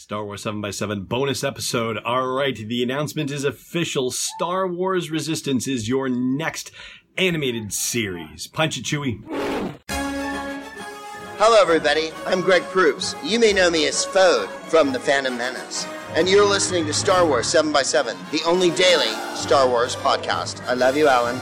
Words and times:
Star 0.00 0.24
Wars 0.24 0.44
7x7 0.44 1.06
bonus 1.08 1.44
episode. 1.44 1.98
All 1.98 2.26
right, 2.26 2.56
the 2.56 2.82
announcement 2.82 3.30
is 3.30 3.44
official. 3.44 4.10
Star 4.10 4.66
Wars 4.66 5.10
Resistance 5.10 5.68
is 5.68 5.90
your 5.90 6.08
next 6.08 6.70
animated 7.18 7.70
series. 7.70 8.46
Punch 8.46 8.78
it, 8.78 8.84
Chewie. 8.84 9.22
Hello, 11.36 11.60
everybody. 11.60 12.12
I'm 12.24 12.40
Greg 12.40 12.62
Proops. 12.62 13.14
You 13.22 13.38
may 13.38 13.52
know 13.52 13.70
me 13.70 13.86
as 13.88 14.06
Fode 14.06 14.48
from 14.70 14.94
The 14.94 15.00
Phantom 15.00 15.36
Menace. 15.36 15.86
And 16.14 16.30
you're 16.30 16.48
listening 16.48 16.86
to 16.86 16.94
Star 16.94 17.26
Wars 17.26 17.46
7x7, 17.48 18.30
the 18.30 18.40
only 18.46 18.70
daily 18.70 19.14
Star 19.34 19.68
Wars 19.68 19.96
podcast. 19.96 20.66
I 20.66 20.72
love 20.72 20.96
you, 20.96 21.08
Allen. 21.08 21.38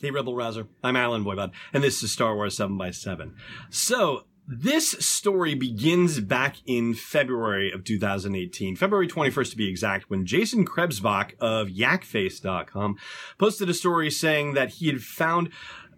Hey, 0.00 0.10
Rebel 0.10 0.34
Rouser. 0.34 0.66
I'm 0.82 0.96
Allen 0.96 1.22
Voivod, 1.24 1.52
and 1.74 1.84
this 1.84 2.02
is 2.02 2.10
Star 2.10 2.34
Wars 2.34 2.56
7x7. 2.56 3.34
So, 3.68 4.22
this 4.48 4.92
story 4.92 5.54
begins 5.54 6.20
back 6.20 6.56
in 6.64 6.94
February 6.94 7.70
of 7.70 7.84
2018, 7.84 8.76
February 8.76 9.06
21st 9.06 9.50
to 9.50 9.56
be 9.58 9.68
exact, 9.68 10.08
when 10.08 10.24
Jason 10.24 10.64
Krebsbach 10.64 11.32
of 11.38 11.68
yakface.com 11.68 12.96
posted 13.36 13.68
a 13.68 13.74
story 13.74 14.10
saying 14.10 14.54
that 14.54 14.70
he 14.70 14.86
had 14.86 15.02
found 15.02 15.50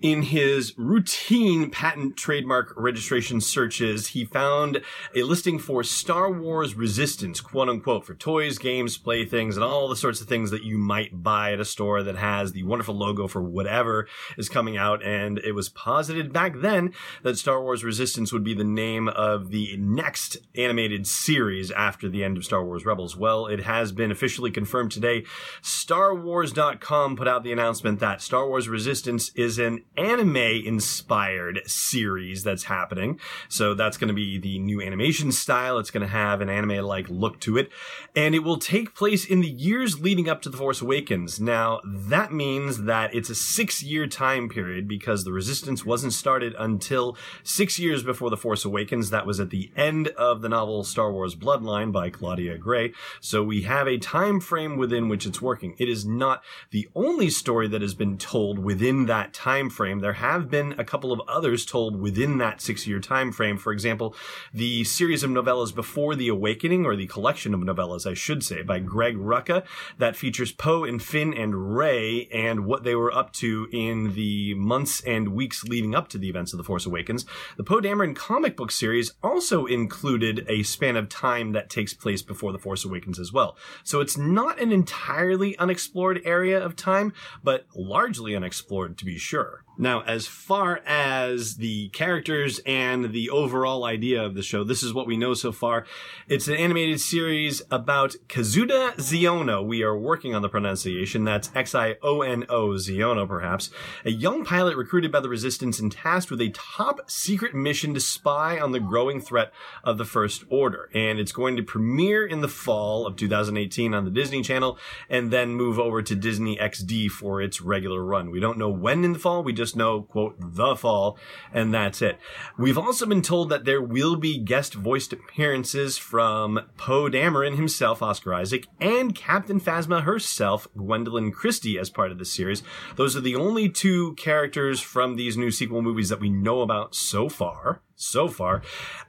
in 0.02 0.22
his 0.22 0.74
routine 0.76 1.70
patent 1.70 2.16
trademark 2.16 2.74
registration 2.76 3.40
searches, 3.40 4.08
he 4.08 4.24
found 4.24 4.82
a 5.14 5.22
listing 5.22 5.60
for 5.60 5.84
Star 5.84 6.30
Wars 6.30 6.74
Resistance, 6.74 7.40
quote 7.40 7.68
unquote, 7.68 8.04
for 8.04 8.14
toys, 8.14 8.58
games, 8.58 8.98
playthings, 8.98 9.56
and 9.56 9.64
all 9.64 9.88
the 9.88 9.94
sorts 9.94 10.20
of 10.20 10.26
things 10.26 10.50
that 10.50 10.64
you 10.64 10.76
might 10.76 11.22
buy 11.22 11.52
at 11.52 11.60
a 11.60 11.64
store 11.64 12.02
that 12.02 12.16
has 12.16 12.50
the 12.50 12.64
wonderful 12.64 12.96
logo 12.96 13.28
for 13.28 13.40
whatever 13.40 14.08
is 14.36 14.48
coming 14.48 14.76
out. 14.76 15.04
And 15.04 15.38
it 15.38 15.52
was 15.52 15.68
posited 15.68 16.32
back 16.32 16.60
then 16.60 16.92
that 17.22 17.38
Star 17.38 17.62
Wars 17.62 17.84
Resistance 17.84 18.32
would 18.32 18.44
be 18.44 18.54
the 18.54 18.64
name 18.64 19.06
of 19.06 19.50
the 19.50 19.76
next 19.76 20.36
animated 20.56 21.06
series 21.06 21.70
after 21.70 22.08
the 22.08 22.24
end 22.24 22.36
of 22.36 22.44
Star 22.44 22.64
Wars 22.64 22.84
Rebels. 22.84 23.16
Well, 23.16 23.46
it 23.46 23.60
has 23.60 23.92
been 23.92 24.10
officially 24.10 24.50
confirmed 24.50 24.90
today. 24.90 25.24
StarWars.com 25.62 27.14
put 27.14 27.28
out 27.28 27.44
the 27.44 27.52
announcement 27.52 28.00
that 28.00 28.20
Star 28.20 28.48
Wars 28.48 28.68
Resistance 28.68 29.30
is 29.36 29.60
an 29.60 29.84
anime 29.96 30.36
inspired 30.36 31.60
series 31.66 32.42
that's 32.42 32.64
happening. 32.64 33.20
So 33.48 33.74
that's 33.74 33.96
going 33.96 34.08
to 34.08 34.14
be 34.14 34.38
the 34.38 34.58
new 34.58 34.80
animation 34.80 35.32
style. 35.32 35.78
It's 35.78 35.90
going 35.90 36.06
to 36.06 36.12
have 36.12 36.40
an 36.40 36.48
anime 36.48 36.84
like 36.84 37.08
look 37.08 37.40
to 37.40 37.56
it. 37.58 37.70
And 38.16 38.34
it 38.34 38.40
will 38.40 38.58
take 38.58 38.94
place 38.94 39.24
in 39.24 39.40
the 39.40 39.50
years 39.50 40.00
leading 40.00 40.28
up 40.28 40.42
to 40.42 40.48
The 40.48 40.56
Force 40.56 40.80
Awakens. 40.80 41.40
Now, 41.40 41.80
that 41.84 42.32
means 42.32 42.84
that 42.84 43.14
it's 43.14 43.30
a 43.30 43.34
six 43.34 43.82
year 43.82 44.06
time 44.06 44.48
period 44.48 44.88
because 44.88 45.24
the 45.24 45.32
Resistance 45.32 45.84
wasn't 45.84 46.12
started 46.12 46.54
until 46.58 47.16
six 47.42 47.78
years 47.78 48.02
before 48.02 48.30
The 48.30 48.36
Force 48.36 48.64
Awakens. 48.64 49.10
That 49.10 49.26
was 49.26 49.40
at 49.40 49.50
the 49.50 49.70
end 49.76 50.08
of 50.08 50.42
the 50.42 50.48
novel 50.48 50.84
Star 50.84 51.12
Wars 51.12 51.34
Bloodline 51.34 51.92
by 51.92 52.10
Claudia 52.10 52.58
Gray. 52.58 52.92
So 53.20 53.42
we 53.42 53.62
have 53.62 53.86
a 53.86 53.98
time 53.98 54.40
frame 54.40 54.76
within 54.76 55.08
which 55.08 55.26
it's 55.26 55.42
working. 55.42 55.74
It 55.78 55.88
is 55.88 56.06
not 56.06 56.42
the 56.70 56.88
only 56.94 57.30
story 57.30 57.68
that 57.68 57.82
has 57.82 57.94
been 57.94 58.18
told 58.18 58.58
within 58.58 59.06
that 59.06 59.32
time 59.32 59.70
frame. 59.72 60.00
There 60.00 60.12
have 60.14 60.50
been 60.50 60.74
a 60.78 60.84
couple 60.84 61.12
of 61.12 61.20
others 61.26 61.66
told 61.66 62.00
within 62.00 62.38
that 62.38 62.60
six 62.60 62.86
year 62.86 63.00
time 63.00 63.32
frame. 63.32 63.58
For 63.58 63.72
example, 63.72 64.14
the 64.52 64.84
series 64.84 65.22
of 65.22 65.30
novellas 65.30 65.74
Before 65.74 66.14
the 66.14 66.28
Awakening, 66.28 66.86
or 66.86 66.94
the 66.94 67.06
collection 67.06 67.54
of 67.54 67.60
novellas, 67.60 68.08
I 68.08 68.14
should 68.14 68.44
say, 68.44 68.62
by 68.62 68.78
Greg 68.78 69.16
Rucka 69.16 69.64
that 69.98 70.16
features 70.16 70.52
Poe 70.52 70.84
and 70.84 71.02
Finn 71.02 71.34
and 71.34 71.76
Rey 71.76 72.28
and 72.32 72.66
what 72.66 72.84
they 72.84 72.94
were 72.94 73.12
up 73.12 73.32
to 73.34 73.68
in 73.72 74.14
the 74.14 74.54
months 74.54 75.00
and 75.02 75.28
weeks 75.28 75.64
leading 75.64 75.94
up 75.94 76.08
to 76.08 76.18
the 76.18 76.28
events 76.28 76.52
of 76.52 76.58
The 76.58 76.64
Force 76.64 76.86
Awakens. 76.86 77.24
The 77.56 77.64
Poe 77.64 77.80
Dameron 77.80 78.14
comic 78.14 78.56
book 78.56 78.70
series 78.70 79.12
also 79.22 79.66
included 79.66 80.46
a 80.48 80.62
span 80.62 80.96
of 80.96 81.08
time 81.08 81.52
that 81.52 81.70
takes 81.70 81.94
place 81.94 82.22
before 82.22 82.52
The 82.52 82.58
Force 82.58 82.84
Awakens 82.84 83.18
as 83.18 83.32
well. 83.32 83.56
So 83.82 84.00
it's 84.00 84.16
not 84.16 84.60
an 84.60 84.72
entirely 84.72 85.56
unexplored 85.58 86.20
area 86.24 86.62
of 86.62 86.76
time, 86.76 87.12
but 87.42 87.66
largely 87.74 88.34
unexplored 88.36 88.98
to 88.98 89.04
be 89.04 89.18
sure. 89.18 89.64
Now, 89.78 90.02
as 90.02 90.26
far 90.26 90.80
as 90.86 91.56
the 91.56 91.88
characters 91.88 92.60
and 92.66 93.10
the 93.12 93.30
overall 93.30 93.84
idea 93.84 94.22
of 94.22 94.34
the 94.34 94.42
show, 94.42 94.64
this 94.64 94.82
is 94.82 94.92
what 94.92 95.06
we 95.06 95.16
know 95.16 95.32
so 95.32 95.50
far. 95.50 95.86
It's 96.28 96.46
an 96.46 96.56
animated 96.56 97.00
series 97.00 97.62
about 97.70 98.14
Kazuda 98.28 98.96
Xiono. 98.96 99.66
We 99.66 99.82
are 99.82 99.96
working 99.96 100.34
on 100.34 100.42
the 100.42 100.50
pronunciation. 100.50 101.24
That's 101.24 101.50
X-I-O-N-O, 101.54 102.68
Xiono 102.68 103.26
perhaps. 103.26 103.70
A 104.04 104.10
young 104.10 104.44
pilot 104.44 104.76
recruited 104.76 105.10
by 105.10 105.20
the 105.20 105.30
Resistance 105.30 105.80
and 105.80 105.90
tasked 105.90 106.30
with 106.30 106.42
a 106.42 106.50
top 106.50 107.10
secret 107.10 107.54
mission 107.54 107.94
to 107.94 108.00
spy 108.00 108.60
on 108.60 108.72
the 108.72 108.80
growing 108.80 109.22
threat 109.22 109.52
of 109.82 109.96
the 109.96 110.04
First 110.04 110.44
Order. 110.50 110.90
And 110.92 111.18
it's 111.18 111.32
going 111.32 111.56
to 111.56 111.62
premiere 111.62 112.26
in 112.26 112.42
the 112.42 112.48
fall 112.48 113.06
of 113.06 113.16
2018 113.16 113.94
on 113.94 114.04
the 114.04 114.10
Disney 114.10 114.42
Channel 114.42 114.78
and 115.08 115.30
then 115.30 115.54
move 115.54 115.78
over 115.78 116.02
to 116.02 116.14
Disney 116.14 116.58
XD 116.58 117.08
for 117.08 117.40
its 117.40 117.62
regular 117.62 118.04
run. 118.04 118.30
We 118.30 118.38
don't 118.38 118.58
know 118.58 118.68
when 118.68 119.02
in 119.02 119.14
the 119.14 119.18
fall. 119.18 119.42
We 119.42 119.54
just 119.54 119.71
just 119.72 119.76
know, 119.78 120.02
quote, 120.02 120.36
the 120.38 120.76
fall, 120.76 121.18
and 121.52 121.72
that's 121.72 122.02
it. 122.02 122.18
We've 122.58 122.76
also 122.76 123.06
been 123.06 123.22
told 123.22 123.48
that 123.48 123.64
there 123.64 123.80
will 123.80 124.16
be 124.16 124.38
guest 124.38 124.74
voiced 124.74 125.12
appearances 125.12 125.96
from 125.96 126.60
Poe 126.76 127.08
Dameron 127.08 127.56
himself, 127.56 128.02
Oscar 128.02 128.34
Isaac, 128.34 128.66
and 128.80 129.14
Captain 129.14 129.60
Phasma 129.60 130.02
herself, 130.02 130.68
Gwendoline 130.76 131.32
Christie, 131.32 131.78
as 131.78 131.88
part 131.88 132.12
of 132.12 132.18
the 132.18 132.24
series. 132.26 132.62
Those 132.96 133.16
are 133.16 133.22
the 133.22 133.36
only 133.36 133.70
two 133.70 134.14
characters 134.14 134.80
from 134.80 135.16
these 135.16 135.38
new 135.38 135.50
sequel 135.50 135.80
movies 135.80 136.10
that 136.10 136.20
we 136.20 136.28
know 136.28 136.60
about 136.60 136.94
so 136.94 137.28
far 137.28 137.80
so 137.94 138.26
far. 138.26 138.62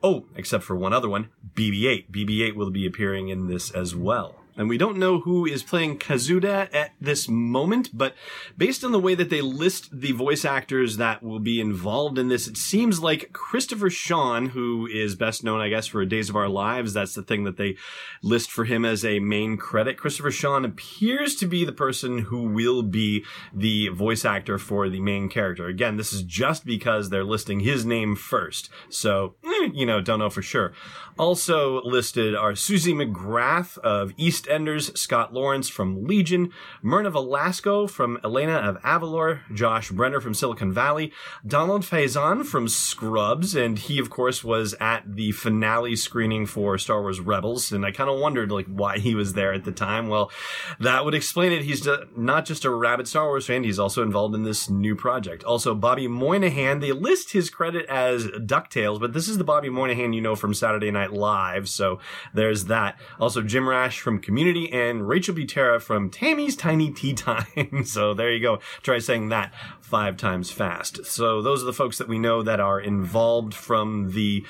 Oh, 0.04 0.28
except 0.36 0.64
for 0.64 0.76
one 0.76 0.94
other 0.94 1.10
one, 1.10 1.30
BB-8. 1.56 2.12
BB-8 2.12 2.54
will 2.54 2.70
be 2.70 2.86
appearing 2.86 3.30
in 3.30 3.48
this 3.48 3.72
as 3.72 3.96
well. 3.96 4.43
And 4.56 4.70
we 4.70 4.78
don't 4.78 4.98
know 4.98 5.20
who 5.20 5.46
is 5.46 5.64
playing 5.64 5.98
Kazuda 5.98 6.74
at 6.74 6.92
this 7.02 7.28
moment, 7.28 7.90
but 7.92 8.14
based 8.56 8.84
on 8.84 8.92
the 8.92 9.00
way 9.00 9.16
that 9.16 9.30
they 9.30 9.42
list 9.42 9.90
the 9.92 10.12
voice 10.12 10.46
actors 10.46 10.98
that 10.98 11.24
will 11.24 11.40
be 11.40 11.60
involved 11.60 12.20
in 12.20 12.28
this, 12.28 12.48
it 12.48 12.58
seems 12.58 13.00
like 13.00 13.34
Christopher 13.34 13.90
Sean, 13.90 14.50
who 14.50 14.86
is 14.86 15.16
best 15.16 15.44
known, 15.44 15.60
I 15.60 15.70
guess, 15.70 15.88
for 15.88 16.06
Days 16.06 16.30
of 16.30 16.36
Our 16.36 16.50
Lives, 16.50 16.94
that's 16.94 17.16
the 17.16 17.24
thing 17.24 17.46
that 17.46 17.58
they 17.58 17.78
list 18.22 18.52
for 18.52 18.66
him 18.66 18.86
as 18.86 19.04
a 19.04 19.20
main 19.20 19.58
credit. 19.58 19.98
Christopher 19.98 20.32
Sean 20.32 20.66
appears 20.66 21.36
to 21.36 21.48
be 21.48 21.66
the 21.66 21.72
person 21.72 22.20
who 22.20 22.44
will 22.44 22.84
be 22.84 23.26
the 23.54 23.88
voice 23.90 24.24
actor 24.24 24.60
for 24.60 24.88
the 24.88 25.00
main 25.00 25.30
character. 25.30 25.66
Again, 25.66 25.98
this 25.98 26.14
is 26.14 26.22
just 26.22 26.64
because 26.64 27.10
they're 27.10 27.24
listing 27.24 27.62
his 27.62 27.86
name 27.86 28.16
first. 28.16 28.70
So, 28.90 29.34
eh, 29.44 29.70
you 29.74 29.88
know, 29.88 30.00
don't 30.00 30.20
know 30.20 30.30
for 30.30 30.44
sure. 30.44 30.74
Also 31.18 31.82
listed 31.84 32.36
are 32.36 32.54
Suzie 32.54 32.94
McGrath 32.94 33.78
of 33.80 34.14
EastEnders, 34.44 34.98
Scott 34.98 35.34
Lawrence 35.34 35.70
from 35.70 36.06
Legion, 36.06 36.52
Myrna 36.82 37.12
Velasco 37.12 37.88
from 37.88 38.20
Elena 38.24 38.54
of 38.54 38.82
Avalor, 38.82 39.42
Josh 39.54 39.92
Brenner 39.92 40.20
from 40.20 40.34
Silicon 40.34 40.72
Valley, 40.72 41.12
Donald 41.46 41.84
Faison 41.84 42.46
from 42.46 42.68
Scrubs, 42.68 43.56
and 43.56 43.80
he 43.80 44.00
of 44.00 44.10
course 44.10 44.44
was 44.44 44.76
at 44.80 45.16
the 45.16 45.32
finale 45.32 45.96
screening 45.96 46.46
for 46.46 46.78
Star 46.78 47.02
Wars 47.02 47.20
Rebels, 47.20 47.72
and 47.72 47.86
I 47.86 47.92
kind 47.92 48.10
of 48.10 48.20
wondered 48.20 48.52
like 48.52 48.68
why 48.68 49.00
he 49.00 49.16
was 49.16 49.34
there 49.34 49.54
at 49.54 49.64
the 49.64 49.72
time. 49.72 50.08
Well, 50.08 50.32
that 50.80 51.06
would 51.06 51.14
explain 51.14 51.52
it. 51.52 51.64
He's 51.64 51.88
not 52.16 52.46
just 52.46 52.66
a 52.66 52.70
rabid 52.70 53.08
Star 53.08 53.28
Wars 53.28 53.48
fan; 53.48 53.64
he's 53.64 53.80
also 53.80 54.04
involved 54.04 54.36
in 54.36 54.44
this 54.44 54.70
new 54.70 54.96
project. 54.96 55.44
Also, 55.44 55.76
Bobby 55.76 56.08
Moynihan. 56.08 56.80
They 56.80 56.92
list 56.92 57.32
his 57.32 57.50
credit 57.50 57.86
as 57.88 58.28
Ducktales, 58.28 59.00
but 59.00 59.14
this 59.14 59.28
is 59.28 59.38
the 59.38 59.44
Bobby 59.44 59.70
Moynihan 59.70 60.14
you 60.14 60.22
know 60.22 60.36
from 60.36 60.54
Saturday 60.54 60.92
Night 60.92 61.14
Live. 61.14 61.70
So 61.70 62.00
there's 62.34 62.66
that. 62.66 63.00
Also 63.20 63.42
Jim 63.42 63.68
Rash 63.68 64.00
from 64.00 64.20
Community 64.34 64.74
and 64.74 65.08
Rachel 65.08 65.36
Butera 65.36 65.80
from 65.80 66.10
Tammy's 66.10 66.56
Tiny 66.56 66.90
Tea 66.90 67.14
Time. 67.14 67.84
so 67.86 68.16
there 68.16 68.32
you 68.32 68.40
go. 68.40 68.58
Try 68.82 68.98
saying 68.98 69.30
that 69.30 69.54
five 69.80 70.18
times 70.18 70.50
fast. 70.50 71.06
So 71.06 71.44
those 71.44 71.62
are 71.62 71.68
the 71.68 71.72
folks 71.72 72.00
that 72.00 72.08
we 72.08 72.18
know 72.18 72.42
that 72.42 72.60
are 72.60 72.80
involved 72.80 73.54
from 73.54 74.14
the 74.14 74.44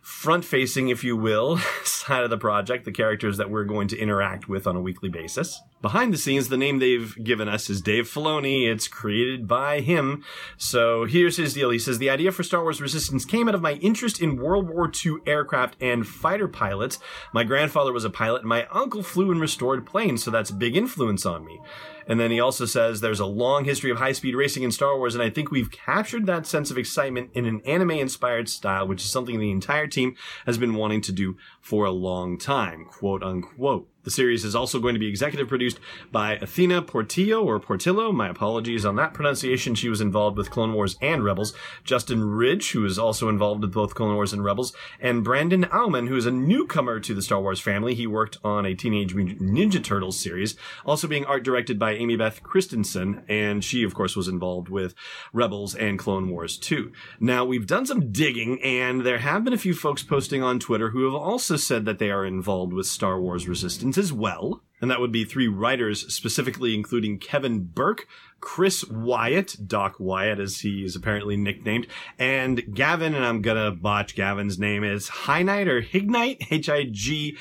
front 0.00 0.46
facing, 0.46 0.88
if 0.88 1.04
you 1.04 1.18
will, 1.18 1.58
side 1.84 2.24
of 2.24 2.30
the 2.30 2.38
project, 2.38 2.86
the 2.86 2.92
characters 2.92 3.36
that 3.36 3.50
we're 3.50 3.64
going 3.64 3.88
to 3.88 3.98
interact 3.98 4.48
with 4.48 4.66
on 4.66 4.74
a 4.74 4.80
weekly 4.80 5.10
basis. 5.10 5.60
Behind 5.82 6.12
the 6.12 6.18
scenes, 6.18 6.48
the 6.48 6.56
name 6.56 6.78
they've 6.78 7.14
given 7.22 7.48
us 7.48 7.68
is 7.68 7.82
Dave 7.82 8.08
Filoni. 8.08 8.66
It's 8.66 8.88
created 8.88 9.46
by 9.46 9.80
him. 9.80 10.24
So 10.56 11.04
here's 11.04 11.36
his 11.36 11.52
deal. 11.52 11.68
He 11.68 11.78
says, 11.78 11.98
the 11.98 12.08
idea 12.08 12.32
for 12.32 12.42
Star 12.42 12.62
Wars 12.62 12.80
Resistance 12.80 13.26
came 13.26 13.46
out 13.46 13.54
of 13.54 13.60
my 13.60 13.74
interest 13.74 14.20
in 14.20 14.36
World 14.36 14.68
War 14.68 14.90
II 14.90 15.18
aircraft 15.26 15.76
and 15.80 16.06
fighter 16.06 16.48
pilots. 16.48 16.98
My 17.34 17.44
grandfather 17.44 17.92
was 17.92 18.04
a 18.04 18.10
pilot 18.10 18.40
and 18.40 18.48
my 18.48 18.66
uncle 18.72 19.02
flew 19.02 19.30
and 19.30 19.40
restored 19.40 19.84
planes, 19.84 20.24
so 20.24 20.30
that's 20.30 20.50
a 20.50 20.54
big 20.54 20.76
influence 20.76 21.26
on 21.26 21.44
me. 21.44 21.60
And 22.08 22.18
then 22.18 22.30
he 22.30 22.40
also 22.40 22.64
says 22.64 23.00
there's 23.00 23.20
a 23.20 23.26
long 23.26 23.64
history 23.64 23.90
of 23.90 23.98
high 23.98 24.12
speed 24.12 24.34
racing 24.34 24.62
in 24.62 24.70
Star 24.70 24.96
Wars, 24.96 25.14
and 25.14 25.22
I 25.22 25.28
think 25.28 25.50
we've 25.50 25.70
captured 25.70 26.26
that 26.26 26.46
sense 26.46 26.70
of 26.70 26.78
excitement 26.78 27.30
in 27.34 27.46
an 27.46 27.60
anime 27.66 27.90
inspired 27.90 28.48
style, 28.48 28.86
which 28.86 29.02
is 29.02 29.10
something 29.10 29.38
the 29.38 29.50
entire 29.50 29.88
team 29.88 30.14
has 30.46 30.56
been 30.56 30.74
wanting 30.74 31.00
to 31.02 31.12
do 31.12 31.36
for 31.60 31.84
a 31.84 31.90
long 31.90 32.38
time, 32.38 32.86
quote 32.86 33.22
unquote. 33.22 33.88
The 34.06 34.12
series 34.12 34.44
is 34.44 34.54
also 34.54 34.78
going 34.78 34.94
to 34.94 35.00
be 35.00 35.08
executive 35.08 35.48
produced 35.48 35.80
by 36.12 36.34
Athena 36.34 36.82
Portillo 36.82 37.42
or 37.42 37.58
Portillo. 37.58 38.12
My 38.12 38.28
apologies 38.28 38.86
on 38.86 38.94
that 38.94 39.12
pronunciation. 39.12 39.74
She 39.74 39.88
was 39.88 40.00
involved 40.00 40.38
with 40.38 40.48
Clone 40.48 40.74
Wars 40.74 40.96
and 41.02 41.24
Rebels. 41.24 41.52
Justin 41.82 42.22
Ridge, 42.22 42.70
who 42.70 42.84
is 42.84 43.00
also 43.00 43.28
involved 43.28 43.62
with 43.62 43.72
both 43.72 43.96
Clone 43.96 44.14
Wars 44.14 44.32
and 44.32 44.44
Rebels, 44.44 44.72
and 45.00 45.24
Brandon 45.24 45.64
Auman, 45.64 46.06
who 46.06 46.14
is 46.14 46.24
a 46.24 46.30
newcomer 46.30 47.00
to 47.00 47.14
the 47.14 47.20
Star 47.20 47.40
Wars 47.40 47.58
family. 47.58 47.96
He 47.96 48.06
worked 48.06 48.38
on 48.44 48.64
a 48.64 48.76
Teenage 48.76 49.12
Ninja 49.12 49.82
Turtles 49.82 50.20
series, 50.20 50.54
also 50.84 51.08
being 51.08 51.24
art 51.24 51.42
directed 51.42 51.76
by 51.76 51.94
Amy 51.94 52.14
Beth 52.14 52.44
Christensen, 52.44 53.24
and 53.28 53.64
she, 53.64 53.82
of 53.82 53.92
course, 53.92 54.14
was 54.14 54.28
involved 54.28 54.68
with 54.68 54.94
Rebels 55.32 55.74
and 55.74 55.98
Clone 55.98 56.30
Wars 56.30 56.56
too. 56.56 56.92
Now, 57.18 57.44
we've 57.44 57.66
done 57.66 57.86
some 57.86 58.12
digging, 58.12 58.62
and 58.62 59.04
there 59.04 59.18
have 59.18 59.42
been 59.42 59.52
a 59.52 59.58
few 59.58 59.74
folks 59.74 60.04
posting 60.04 60.44
on 60.44 60.60
Twitter 60.60 60.90
who 60.90 61.06
have 61.06 61.20
also 61.20 61.56
said 61.56 61.86
that 61.86 61.98
they 61.98 62.12
are 62.12 62.24
involved 62.24 62.72
with 62.72 62.86
Star 62.86 63.20
Wars 63.20 63.48
Resistance 63.48 63.95
as 63.98 64.12
well. 64.12 64.62
And 64.80 64.90
that 64.90 65.00
would 65.00 65.12
be 65.12 65.24
three 65.24 65.48
writers, 65.48 66.12
specifically 66.12 66.74
including 66.74 67.18
Kevin 67.18 67.64
Burke, 67.64 68.06
Chris 68.46 68.88
Wyatt, 68.88 69.56
Doc 69.66 69.96
Wyatt 69.98 70.38
as 70.38 70.60
he 70.60 70.84
is 70.84 70.94
apparently 70.94 71.36
nicknamed, 71.36 71.88
and 72.16 72.72
Gavin, 72.72 73.12
and 73.12 73.24
I'm 73.24 73.42
gonna 73.42 73.72
botch 73.72 74.14
Gavin's 74.14 74.56
name, 74.56 74.84
is 74.84 75.10
Hignite 75.10 75.66
or 75.66 75.80
Hignite, 75.80 76.44
H-I-G-N-I-G-H-T. 76.52 77.32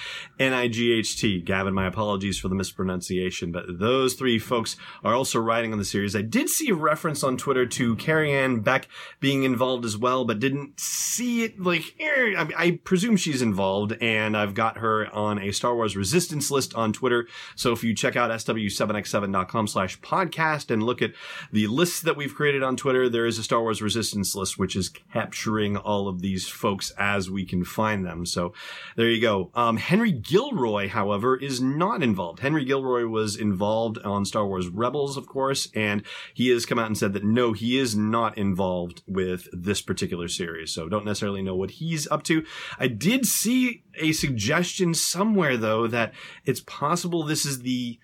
Gavin, 1.41 1.75
my 1.75 1.85
apologies 1.85 2.39
for 2.39 2.47
the 2.47 2.55
mispronunciation, 2.55 3.51
but 3.51 3.65
those 3.77 4.15
three 4.15 4.39
folks 4.39 4.77
are 5.03 5.13
also 5.13 5.39
writing 5.39 5.71
on 5.71 5.77
the 5.77 5.85
series. 5.85 6.15
I 6.15 6.23
did 6.23 6.49
see 6.49 6.69
a 6.69 6.75
reference 6.75 7.23
on 7.23 7.37
Twitter 7.37 7.67
to 7.67 7.95
Carrie 7.97 8.33
Ann 8.33 8.61
Beck 8.61 8.87
being 9.19 9.43
involved 9.43 9.85
as 9.85 9.95
well, 9.95 10.25
but 10.25 10.39
didn't 10.39 10.79
see 10.79 11.43
it 11.43 11.61
like, 11.61 11.93
eh, 11.99 12.33
I, 12.35 12.49
I 12.57 12.79
presume 12.83 13.15
she's 13.15 13.43
involved, 13.43 13.95
and 14.01 14.35
I've 14.35 14.55
got 14.55 14.79
her 14.79 15.07
on 15.13 15.37
a 15.37 15.53
Star 15.53 15.75
Wars 15.75 15.95
Resistance 15.95 16.49
list 16.49 16.73
on 16.73 16.93
Twitter. 16.93 17.27
So 17.55 17.73
if 17.73 17.83
you 17.83 17.93
check 17.93 18.15
out 18.15 18.31
sw7x7.com 18.31 19.67
slash 19.67 20.01
podcast 20.01 20.71
and 20.71 20.81
look 20.81 20.94
at 21.01 21.11
the 21.51 21.67
lists 21.67 22.01
that 22.01 22.17
we've 22.17 22.33
created 22.33 22.63
on 22.63 22.75
Twitter, 22.75 23.09
there 23.09 23.25
is 23.25 23.37
a 23.37 23.43
Star 23.43 23.61
Wars 23.61 23.81
Resistance 23.81 24.35
list, 24.35 24.57
which 24.57 24.75
is 24.75 24.89
capturing 24.89 25.77
all 25.77 26.07
of 26.07 26.21
these 26.21 26.47
folks 26.47 26.91
as 26.97 27.29
we 27.29 27.45
can 27.45 27.63
find 27.63 28.05
them. 28.05 28.25
So 28.25 28.53
there 28.95 29.09
you 29.09 29.21
go. 29.21 29.51
Um, 29.53 29.77
Henry 29.77 30.11
Gilroy, 30.11 30.89
however, 30.89 31.35
is 31.35 31.61
not 31.61 32.03
involved. 32.03 32.39
Henry 32.39 32.65
Gilroy 32.65 33.05
was 33.05 33.35
involved 33.35 33.97
on 33.99 34.25
Star 34.25 34.45
Wars 34.45 34.67
Rebels, 34.67 35.17
of 35.17 35.27
course, 35.27 35.69
and 35.75 36.03
he 36.33 36.49
has 36.49 36.65
come 36.65 36.79
out 36.79 36.87
and 36.87 36.97
said 36.97 37.13
that 37.13 37.23
no, 37.23 37.53
he 37.53 37.77
is 37.77 37.95
not 37.95 38.37
involved 38.37 39.03
with 39.07 39.47
this 39.51 39.81
particular 39.81 40.27
series. 40.27 40.71
So 40.71 40.89
don't 40.89 41.05
necessarily 41.05 41.41
know 41.41 41.55
what 41.55 41.71
he's 41.71 42.07
up 42.07 42.23
to. 42.23 42.45
I 42.79 42.87
did 42.87 43.25
see 43.25 43.83
a 43.95 44.11
suggestion 44.11 44.93
somewhere 44.93 45.57
though 45.57 45.87
that 45.87 46.13
it's 46.45 46.61
possible 46.61 47.23
this 47.23 47.45
is 47.45 47.59
the 47.59 47.99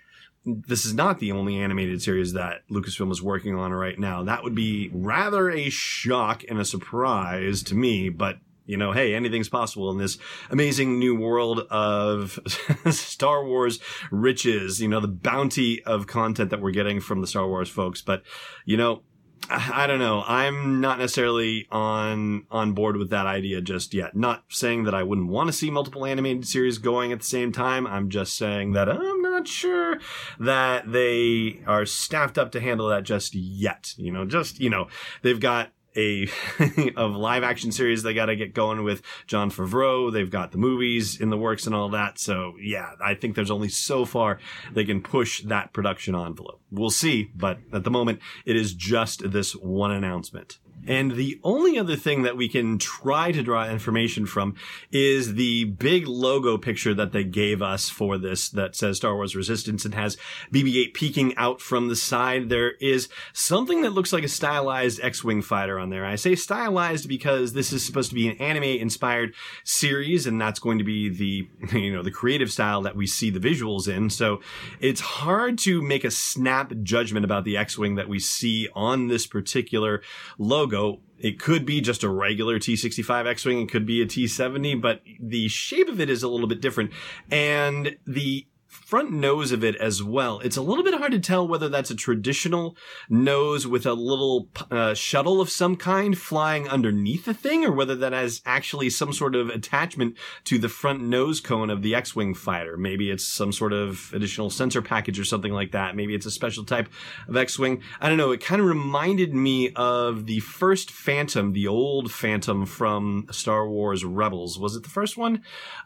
this 0.45 0.85
is 0.85 0.93
not 0.93 1.19
the 1.19 1.31
only 1.31 1.57
animated 1.57 2.01
series 2.01 2.33
that 2.33 2.67
Lucasfilm 2.69 3.11
is 3.11 3.21
working 3.21 3.55
on 3.55 3.71
right 3.71 3.97
now. 3.97 4.23
That 4.23 4.43
would 4.43 4.55
be 4.55 4.89
rather 4.93 5.51
a 5.51 5.69
shock 5.69 6.43
and 6.49 6.59
a 6.59 6.65
surprise 6.65 7.61
to 7.63 7.75
me, 7.75 8.09
but 8.09 8.38
you 8.65 8.77
know, 8.77 8.91
hey, 8.91 9.13
anything's 9.13 9.49
possible 9.49 9.91
in 9.91 9.97
this 9.97 10.17
amazing 10.49 10.97
new 10.97 11.15
world 11.15 11.59
of 11.69 12.39
Star 12.89 13.43
Wars 13.43 13.79
riches, 14.11 14.81
you 14.81 14.88
know, 14.88 14.99
the 14.99 15.07
bounty 15.07 15.83
of 15.83 16.07
content 16.07 16.51
that 16.51 16.61
we're 16.61 16.71
getting 16.71 17.01
from 17.01 17.21
the 17.21 17.27
Star 17.27 17.47
Wars 17.47 17.69
folks. 17.69 18.01
But, 18.01 18.23
you 18.65 18.77
know, 18.77 19.01
I 19.49 19.88
don't 19.88 19.99
know. 19.99 20.23
I'm 20.25 20.79
not 20.79 20.99
necessarily 20.99 21.67
on 21.71 22.45
on 22.51 22.73
board 22.73 22.95
with 22.95 23.09
that 23.09 23.25
idea 23.25 23.59
just 23.59 23.93
yet. 23.93 24.15
Not 24.15 24.43
saying 24.49 24.83
that 24.83 24.95
I 24.95 25.03
wouldn't 25.03 25.27
want 25.27 25.47
to 25.47 25.53
see 25.53 25.69
multiple 25.71 26.05
animated 26.05 26.47
series 26.47 26.77
going 26.77 27.11
at 27.11 27.19
the 27.19 27.25
same 27.25 27.51
time. 27.51 27.85
I'm 27.88 28.09
just 28.09 28.38
saying 28.38 28.73
that 28.73 28.88
I'm 28.88 29.20
not 29.41 29.47
sure 29.47 29.99
that 30.39 30.91
they 30.91 31.61
are 31.65 31.85
staffed 31.85 32.38
up 32.38 32.51
to 32.51 32.59
handle 32.59 32.89
that 32.89 33.03
just 33.03 33.33
yet. 33.33 33.93
You 33.97 34.11
know, 34.11 34.25
just 34.25 34.59
you 34.59 34.69
know, 34.69 34.88
they've 35.23 35.39
got 35.39 35.71
a 35.97 36.29
of 36.95 37.15
live 37.15 37.43
action 37.43 37.71
series 37.71 38.01
they 38.01 38.13
got 38.13 38.27
to 38.27 38.35
get 38.35 38.53
going 38.53 38.83
with 38.83 39.01
Jon 39.27 39.51
Favreau. 39.51 40.11
They've 40.11 40.29
got 40.29 40.51
the 40.51 40.57
movies 40.57 41.19
in 41.19 41.29
the 41.29 41.38
works 41.38 41.65
and 41.65 41.75
all 41.75 41.89
that. 41.89 42.19
So 42.19 42.53
yeah, 42.61 42.91
I 43.03 43.15
think 43.15 43.35
there's 43.35 43.51
only 43.51 43.69
so 43.69 44.05
far 44.05 44.39
they 44.71 44.85
can 44.85 45.01
push 45.01 45.41
that 45.41 45.73
production 45.73 46.15
envelope. 46.15 46.61
We'll 46.71 46.91
see, 46.91 47.31
but 47.35 47.59
at 47.73 47.83
the 47.83 47.91
moment 47.91 48.19
it 48.45 48.55
is 48.55 48.73
just 48.73 49.31
this 49.31 49.53
one 49.53 49.91
announcement. 49.91 50.59
And 50.87 51.11
the 51.11 51.39
only 51.43 51.77
other 51.77 51.95
thing 51.95 52.23
that 52.23 52.35
we 52.35 52.49
can 52.49 52.77
try 52.79 53.31
to 53.31 53.43
draw 53.43 53.67
information 53.67 54.25
from 54.25 54.55
is 54.91 55.35
the 55.35 55.65
big 55.65 56.07
logo 56.07 56.57
picture 56.57 56.93
that 56.93 57.11
they 57.11 57.23
gave 57.23 57.61
us 57.61 57.89
for 57.89 58.17
this 58.17 58.49
that 58.49 58.75
says 58.75 58.97
Star 58.97 59.15
Wars 59.15 59.35
Resistance 59.35 59.85
and 59.85 59.93
has 59.93 60.17
BB-8 60.51 60.93
peeking 60.93 61.35
out 61.37 61.61
from 61.61 61.87
the 61.87 61.95
side. 61.95 62.49
There 62.49 62.71
is 62.81 63.09
something 63.33 63.81
that 63.81 63.91
looks 63.91 64.11
like 64.11 64.23
a 64.23 64.27
stylized 64.27 64.99
X-Wing 65.01 65.41
fighter 65.41 65.77
on 65.77 65.89
there. 65.89 66.05
I 66.05 66.15
say 66.15 66.35
stylized 66.35 67.07
because 67.07 67.53
this 67.53 67.71
is 67.71 67.85
supposed 67.85 68.09
to 68.09 68.15
be 68.15 68.27
an 68.27 68.37
anime 68.37 68.63
inspired 68.63 69.35
series 69.63 70.25
and 70.25 70.41
that's 70.41 70.59
going 70.59 70.79
to 70.79 70.83
be 70.83 71.09
the, 71.09 71.47
you 71.77 71.93
know, 71.93 72.01
the 72.01 72.11
creative 72.11 72.51
style 72.51 72.81
that 72.81 72.95
we 72.95 73.05
see 73.05 73.29
the 73.29 73.39
visuals 73.39 73.87
in. 73.87 74.09
So 74.09 74.41
it's 74.79 75.01
hard 75.01 75.59
to 75.59 75.81
make 75.81 76.03
a 76.03 76.11
snap 76.11 76.73
judgment 76.81 77.23
about 77.23 77.43
the 77.43 77.57
X-Wing 77.57 77.95
that 77.95 78.09
we 78.09 78.19
see 78.19 78.67
on 78.73 79.07
this 79.07 79.27
particular 79.27 80.01
logo 80.39 80.70
logo. 80.71 81.01
It 81.18 81.39
could 81.39 81.65
be 81.65 81.81
just 81.81 82.03
a 82.03 82.09
regular 82.09 82.57
T65 82.57 83.27
X-Wing. 83.27 83.62
It 83.62 83.69
could 83.69 83.85
be 83.85 84.01
a 84.01 84.06
T70, 84.06 84.81
but 84.81 85.01
the 85.19 85.47
shape 85.50 85.88
of 85.88 86.00
it 86.00 86.09
is 86.09 86.23
a 86.23 86.27
little 86.27 86.47
bit 86.47 86.62
different. 86.62 86.91
And 87.29 87.97
the 88.07 88.47
front 88.71 89.12
nose 89.12 89.51
of 89.51 89.63
it 89.63 89.75
as 89.75 90.01
well. 90.01 90.39
It's 90.39 90.57
a 90.57 90.62
little 90.62 90.83
bit 90.83 90.94
hard 90.94 91.12
to 91.12 91.19
tell 91.19 91.47
whether 91.47 91.69
that's 91.69 91.91
a 91.91 91.95
traditional 91.95 92.75
nose 93.09 93.68
with 93.68 93.85
a 93.85 93.94
little 93.94 94.47
uh, 94.71 94.94
shuttle 94.94 95.41
of 95.41 95.50
some 95.50 95.75
kind 95.75 96.18
flying 96.18 96.68
underneath 96.69 97.25
the 97.25 97.33
thing, 97.33 97.65
or 97.65 97.71
whether 97.71 97.95
that 97.95 98.13
has 98.13 98.41
actually 98.45 98.89
some 98.89 99.12
sort 99.13 99.35
of 99.35 99.50
attachment 99.50 100.15
to 100.45 100.57
the 100.57 100.69
front 100.69 101.01
nose 101.01 101.41
cone 101.41 101.69
of 101.69 101.81
the 101.81 101.94
X-wing 101.94 102.33
fighter. 102.33 102.77
Maybe 102.77 103.12
it's 103.12 103.25
some 103.25 103.51
sort 103.51 103.73
of 103.73 104.09
additional 104.13 104.50
sensor 104.50 104.81
package 104.81 105.19
or 105.19 105.25
something 105.25 105.51
like 105.51 105.71
that. 105.74 105.95
Maybe 105.95 106.15
it's 106.15 106.25
a 106.25 106.31
special 106.31 106.63
type 106.63 106.89
of 107.27 107.35
X-wing. 107.35 107.81
I 108.00 108.07
don't 108.07 108.17
know. 108.17 108.31
It 108.31 108.44
kind 108.44 108.62
of 108.62 108.67
reminded 108.67 109.33
me 109.33 109.71
of 109.75 110.25
the 110.25 110.39
first 110.39 110.91
Phantom, 110.91 111.53
the 111.53 111.67
old 111.67 112.12
Phantom 112.12 112.65
from 112.65 113.27
Star 113.31 113.67
Wars 113.67 114.06
Rebels. 114.06 114.57
Was 114.57 114.75
it 114.75 114.83
the 114.83 114.89
first 114.89 115.17
one? 115.17 115.44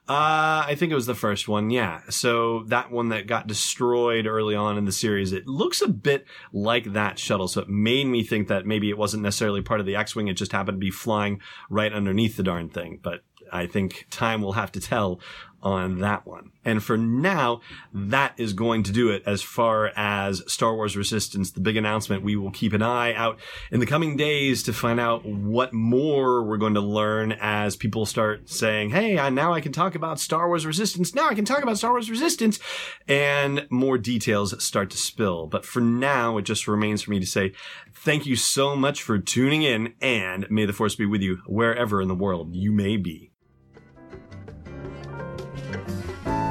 Uh, 0.08 0.64
I 0.68 0.76
think 0.78 0.92
it 0.92 0.96
was 0.96 1.08
the 1.08 1.16
first 1.16 1.48
one. 1.48 1.70
Yeah. 1.72 2.02
So 2.10 2.64
that 2.76 2.92
one 2.92 3.08
that 3.08 3.26
got 3.26 3.48
destroyed 3.48 4.28
early 4.28 4.54
on 4.54 4.78
in 4.78 4.84
the 4.84 4.92
series, 4.92 5.32
it 5.32 5.48
looks 5.48 5.82
a 5.82 5.88
bit 5.88 6.26
like 6.52 6.92
that 6.92 7.18
shuttle. 7.18 7.48
So 7.48 7.62
it 7.62 7.70
made 7.70 8.06
me 8.06 8.22
think 8.22 8.50
that 8.50 8.66
maybe 8.66 8.90
it 8.90 8.98
wasn't 8.98 9.24
necessarily 9.24 9.62
part 9.62 9.80
of 9.80 9.86
the 9.86 9.96
X-Wing. 9.96 10.28
It 10.28 10.34
just 10.34 10.52
happened 10.52 10.76
to 10.76 10.86
be 10.86 10.92
flying 10.92 11.40
right 11.70 11.94
underneath 11.94 12.36
the 12.36 12.44
darn 12.44 12.68
thing. 12.68 13.00
But 13.02 13.22
I 13.50 13.66
think 13.66 14.08
time 14.10 14.42
will 14.42 14.54
have 14.54 14.74
to 14.74 14.82
tell 14.82 15.22
on 15.66 16.00
that 16.00 16.28
one. 16.28 16.52
And 16.64 16.82
for 16.82 16.96
now, 16.96 17.62
that 17.92 18.34
is 18.38 18.54
going 18.54 18.84
to 18.84 18.92
do 18.92 19.10
it 19.10 19.24
as 19.26 19.42
far 19.42 19.92
as 19.96 20.44
Star 20.48 20.76
Wars 20.76 20.96
Resistance, 20.96 21.52
the 21.52 21.60
big 21.60 21.76
announcement. 21.76 22.24
We 22.24 22.36
will 22.36 22.52
keep 22.52 22.72
an 22.74 22.84
eye 22.84 23.14
out 23.16 23.40
in 23.72 23.80
the 23.80 23.86
coming 23.88 24.16
days 24.16 24.62
to 24.64 24.74
find 24.74 25.00
out 25.00 25.26
what 25.26 25.74
more 25.74 26.44
we're 26.44 26.58
going 26.58 26.76
to 26.76 26.82
learn 26.82 27.32
as 27.34 27.76
people 27.76 28.06
start 28.06 28.48
saying, 28.48 28.92
Hey, 28.92 29.18
I, 29.18 29.30
now 29.32 29.54
I 29.54 29.62
can 29.62 29.72
talk 29.72 29.96
about 29.96 30.20
Star 30.20 30.48
Wars 30.48 30.66
Resistance. 30.68 31.16
Now 31.16 31.28
I 31.28 31.36
can 31.36 31.46
talk 31.46 31.64
about 31.64 31.80
Star 31.80 31.92
Wars 31.92 32.12
Resistance 32.12 32.60
and 33.08 33.66
more 33.72 33.98
details 33.98 34.64
start 34.64 34.92
to 34.92 34.98
spill. 34.98 35.48
But 35.48 35.66
for 35.66 35.82
now, 35.82 36.38
it 36.38 36.44
just 36.44 36.68
remains 36.68 37.02
for 37.02 37.12
me 37.12 37.20
to 37.20 37.26
say 37.26 37.54
thank 37.92 38.28
you 38.28 38.36
so 38.36 38.76
much 38.76 39.02
for 39.02 39.18
tuning 39.18 39.64
in 39.64 39.96
and 40.00 40.46
may 40.52 40.66
the 40.66 40.74
force 40.74 40.94
be 40.94 41.08
with 41.08 41.22
you 41.22 41.40
wherever 41.48 42.02
in 42.02 42.08
the 42.08 42.16
world 42.16 42.56
you 42.56 42.72
may 42.72 42.98
be. 42.98 43.32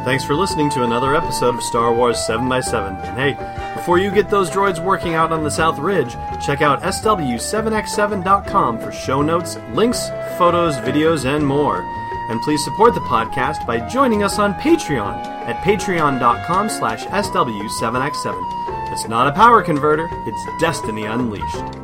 Thanks 0.04 0.23
for 0.23 0.34
listening 0.34 0.68
to 0.70 0.82
another 0.82 1.16
episode 1.16 1.54
of 1.54 1.62
Star 1.62 1.90
Wars 1.94 2.18
7x7. 2.18 3.02
And 3.04 3.18
hey, 3.18 3.75
before 3.75 3.96
you 3.99 4.11
get 4.11 4.28
those 4.28 4.50
droids 4.50 4.78
working 4.78 5.14
out 5.14 5.32
on 5.32 5.42
the 5.42 5.50
South 5.50 5.78
Ridge, 5.78 6.12
check 6.44 6.61
out 6.61 6.82
SW7x7.com 6.82 8.80
for 8.80 8.92
show 8.92 9.23
notes, 9.23 9.56
links, 9.73 10.11
photos, 10.37 10.76
videos, 10.76 11.25
and 11.25 11.46
more. 11.46 11.80
And 12.30 12.38
please 12.42 12.62
support 12.62 12.92
the 12.92 13.00
podcast 13.00 13.66
by 13.66 13.80
joining 13.88 14.23
us 14.23 14.38
on 14.38 14.52
Patreon 14.54 15.25
at 15.46 15.64
patreon.com 15.64 16.68
slash 16.68 17.06
SW7x7. 17.06 18.92
It's 18.92 19.08
not 19.08 19.26
a 19.26 19.32
power 19.32 19.62
converter, 19.62 20.08
it's 20.26 20.61
destiny 20.61 21.04
unleashed. 21.06 21.83